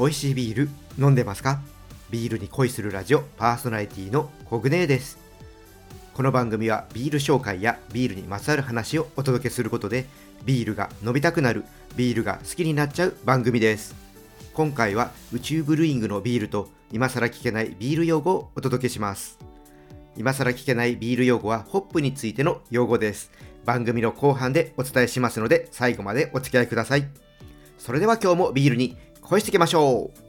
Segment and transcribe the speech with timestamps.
[0.00, 1.60] 美味しいビール飲んでますか？
[2.08, 5.18] ビールに恋するラジオパーソナリティのコグネです。
[6.14, 10.06] この番組はビール紹介やビールにまつわる話をお届けすることで
[10.46, 11.64] ビールが飲みたくなる
[11.96, 13.94] ビールが好きになっちゃう番組です。
[14.54, 19.38] 今回は宇宙ブルーイングのビールと今更聞けないビール用語をお届けします。
[20.16, 23.30] 今更聞けないビール用語はホップについての用語です。
[23.66, 27.06] 番組の後半でお伝えしますので最後までお付き合いください。
[27.76, 28.96] それでは今日もビールに
[29.30, 30.20] 恋していきましょう。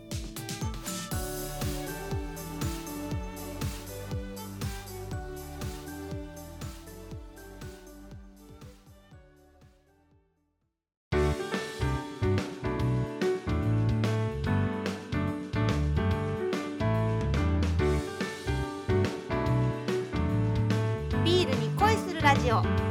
[21.26, 22.91] ビールに恋するラジオ。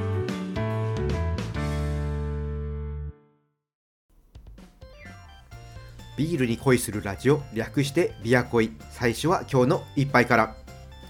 [6.20, 8.72] ビールに恋するラジオ略してビア恋。
[8.90, 10.54] 最初は今日の一杯から。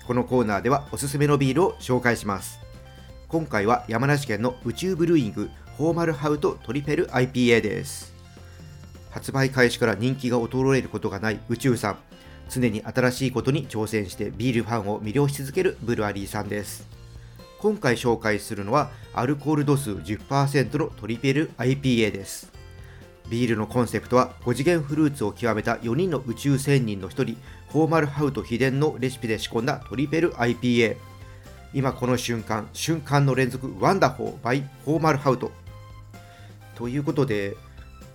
[0.06, 2.60] このコーナーではおすすめのビールを紹介します。
[3.26, 8.14] 今回は山梨県の宇宙ブルーイングフォーマルハウトトリペル IPA です。
[9.10, 11.98] 発売開始から人気が衰えることがない宇宙さん。
[12.48, 16.86] 常に新しいことに挑戦してビールファンを魅了し続けるブルアリーさんです。
[17.58, 22.59] 今回紹介するのはアルコール度数10%のトリペル IPA です。
[23.30, 27.36] ビールのコンセプトは5次元フルーツを極めた4人の宇宙仙人の1人
[27.70, 30.96] フォーマルハウト秘伝のレシピで仕込んだトリペル IPA
[31.72, 35.52] 今この瞬間瞬間の連続ワンダホーバイフォーマルハウト。
[36.74, 37.56] ということで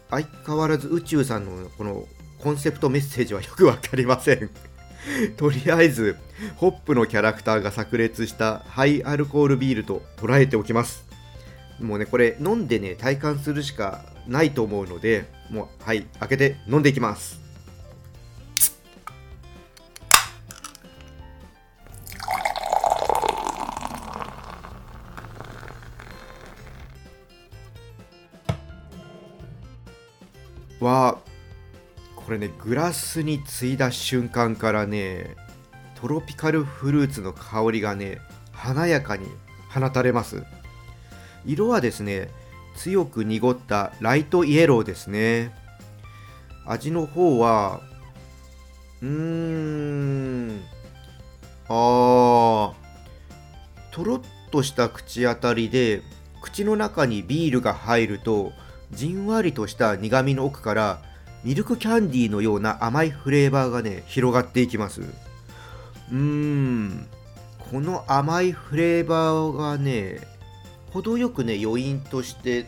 [0.10, 2.06] 相変わらず宇宙さんのこの
[2.40, 4.50] コンセプトメッセージはよくわかりません。
[5.38, 6.18] とりあえず
[6.58, 11.05] ホップのキャラクターが炸裂したハイアルコールビールと捉えておきます。
[11.80, 17.44] もうねこれ飲んでね体感するしかないと思うのでもうはい開けて飲んでいきます。
[30.80, 31.18] わ
[32.16, 35.36] これねグラスについだ瞬間からね
[35.96, 38.20] トロピカルフルーツの香りがね
[38.52, 39.28] 華やかに
[39.74, 40.44] 放たれます。
[41.46, 42.30] 色はですね
[42.76, 45.54] 強く濁ったライトイエローですね。
[46.66, 47.82] 味の方は
[49.02, 50.62] うーん
[51.68, 52.74] あー
[53.92, 56.02] とろっとした口当たりで
[56.42, 58.52] 口の中にビールが入ると
[58.92, 61.02] じんわりとした苦みの奥から
[61.44, 65.02] ミルクキャンディーのような甘いフレーバーがね広がっていきます。
[65.02, 67.08] うーん
[67.60, 70.20] この甘いフレーバーがね
[70.96, 72.66] 程よくね余韻として、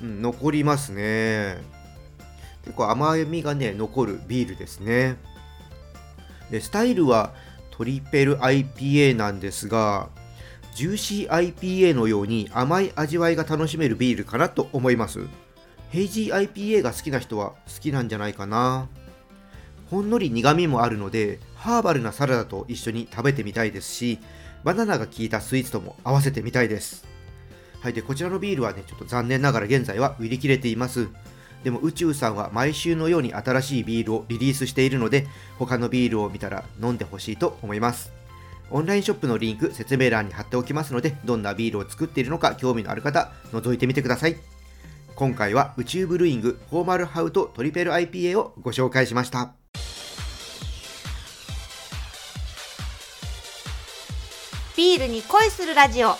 [0.00, 1.56] うん、残りますね。
[2.62, 5.16] 結構甘みがね残るビールですね。
[6.50, 7.34] でスタイルは
[7.72, 10.08] トリペル IPA なんですが
[10.76, 15.26] ジューシー IPA のように甘い味わいが楽しめるビールかなと思います。
[15.90, 18.88] ヘイジー IPA が好きな人は好きなんじゃないかな。
[19.90, 24.18] ほんのり苦味もあるのでハーバルなサラダと一緒に食べてみたいですし
[24.62, 27.13] バナナが効いたスイーツとも合わせてみたいです。
[27.84, 31.08] はい、でこちらのビールはね、ちょっと残念ながら現在は売り切れています。
[31.64, 35.26] でも宇宙さんは毎週のように新しいビールをリリースしているので、
[35.58, 38.10] 他のビールを見たら飲んでほしいと思います。
[38.70, 44.36] オンラインショップのリンク、説明欄に貼っておきますので、どんなビールを作っているのか興味のある方、覗いてみてください。
[45.14, 49.52] 今回は宇宙ブルーイングフォーマルハウトトリペル IPA をご紹介しました。
[54.74, 56.16] ビールに恋するラジオ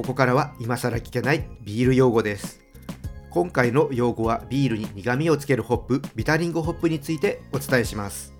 [0.00, 2.62] ここからは今更聞けないビール用語です。
[3.28, 8.32] 今回の用語はビールに苦味をつけるホップ、ビタリングホップについてお伝えします。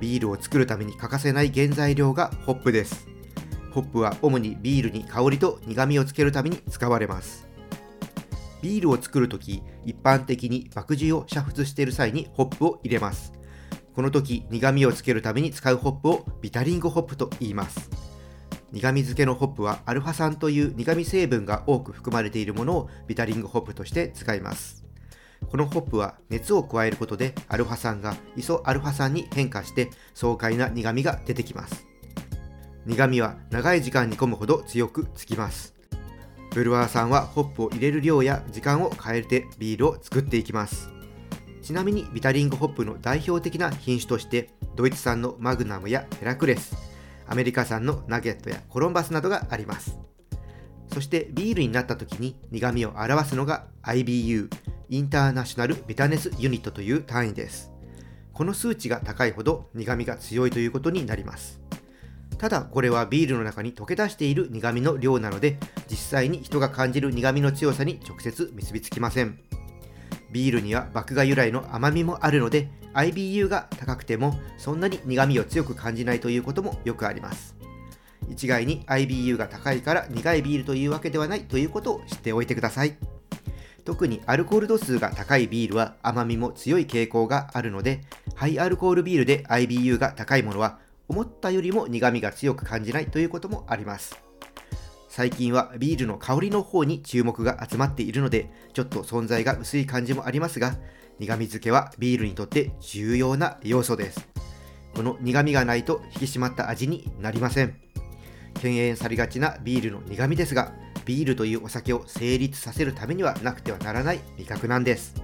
[0.00, 3.06] ビールを作るために欠かせない原材料がホップです。
[3.70, 7.46] ホップは主にビールに香りと苦味をつけるために使われます。
[8.62, 13.34] ビールを作るとき、一般的に麦汁を煮沸している際にホップを入れます。
[13.94, 18.07] この時、苦味をつけるために使うホップをビタリングホップと言います。
[18.72, 24.84] 苦味漬けのホップはアルファ酸という苦味成分が多く含まれているものをビタリングホップとして使います。
[25.50, 31.86] このホップは熱を加えることでアルファ酸がイソアルファ酸に変化して爽快な苦味が出てきます。
[32.84, 35.74] 苦味は長い時間煮込むほど強くつきます。
[36.54, 40.90] ブルワーさんはホップを入れる量や時間を変えてビールを作っていきます。
[41.62, 46.97] ちなみにビタリングホップの代表的な品種としてドイツ産のマグナムやヘラクレス
[47.28, 49.98] アメリカ産のナゲットやコロンバスなどがあります。
[50.92, 54.48] そしてビールになった時に苦味を表すのが IBU
[54.88, 57.70] インターナショナルビタネスユニットという単位です。
[58.32, 61.60] この数値が高いほど苦味が強いということになります。
[62.38, 65.58] ただこれはビールの中に溶け出している苦味の量なので
[65.90, 69.38] 実際に人が感じる苦味の強さに直接結びつきません。
[70.30, 77.56] ビールには麦芽由来の甘みもあるので IBU が高くてもそんなに苦味を強く感じないということもよくあります。
[78.28, 82.96] 一概に IBU が高いから苦いビールというわけではないということを知っておいてください。
[83.84, 88.02] 特にアルコール度数が高いビールは甘みも強い傾向があるので
[88.34, 90.78] ハイアルコールビールで IBU が高いものは
[91.08, 94.27] 思ったよりも苦味が強く感じないということもあります。
[95.18, 100.76] 最近はビールの香りの方に注目が集まっているのでちょっと存在が薄い感じもありますが
[101.18, 104.28] 苦味付けはビールにとって重要な要素です。
[104.94, 107.74] この苦味がないと引き締まった味になりません。
[108.60, 110.72] 敬遠されがちなビールの苦味ですが
[111.04, 115.20] ビールというお酒を成立させるためにはなくてはならない味覚なんです。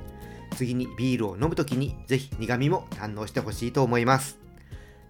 [0.56, 4.40] 次にビールを飲むときにぜひ苦味も堪能してほしいと思います。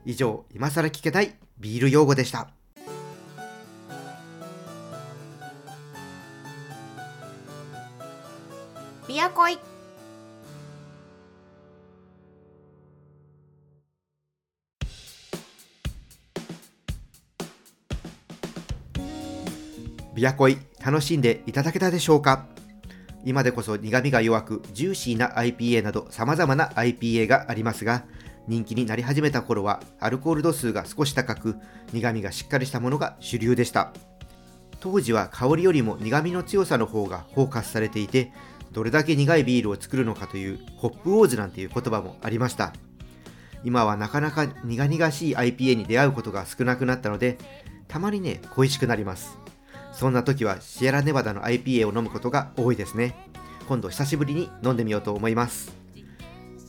[0.05, 2.51] 以上今更聞けないビール用語でした。
[9.07, 9.59] ビアコイ
[20.15, 22.47] ビアコイ楽しんでいただけたでしょうか？
[23.27, 28.05] 今でこそ苦味が弱くジューシーな IPA など様々な IPA がありますが
[28.49, 31.57] 人気になり始めた頃はアルコール度数が少し高く
[31.93, 33.93] 苦味がしっかりしたものが主流でした。
[34.81, 38.33] 当時は香りよりも苦味の強さの方がフォーカスされていて
[38.75, 42.73] どれだけ苦いビールを作るのかというホップウォーズなんていう言葉もありました。
[43.63, 47.39] 今はなかなか苦々しい IPA に出会うことが少なくなったので
[47.89, 49.39] たまにね恋しくなります。
[49.93, 53.15] そんな時はシエラネバダの IPA を飲むことが多いですね。
[53.69, 55.73] 今度久しぶりに飲んでみようと思います。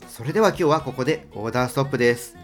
[0.07, 2.37] それでは今日はここでオーダーストップです。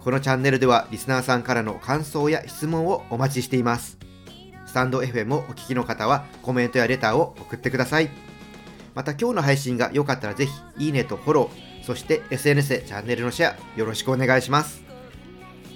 [0.00, 3.98] このチャンネルではリスナーさんからの感想や質問をお待ちしています。
[4.66, 8.25] スタンド FM をお聞きの方はコメントやレターを送ってください。
[8.96, 10.52] また今日の配信が良かったらぜひ
[10.86, 14.82] いいねとフォローそして SNS でチャンネルのシェアよろしくお願いします。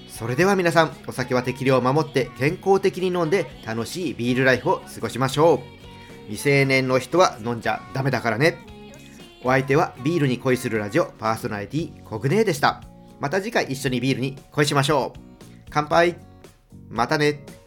[0.09, 5.59] それでは皆さんお酒は適量を守って健康的に飲んで楽しいビールライフを過ごしましょう。
[6.25, 8.59] 未成年の人は飲んじゃダメだからね。
[9.45, 12.83] お相手はビールに恋するラジオパーソナリティコグネーでした。
[13.21, 15.21] また次回一緒にビールに恋しましょう。
[15.71, 16.17] 乾杯。
[16.89, 17.60] またね。